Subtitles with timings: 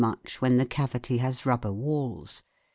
[0.03, 2.41] much when the cavity has rubber walls.